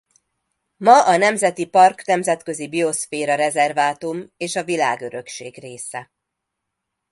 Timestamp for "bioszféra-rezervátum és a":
2.67-4.63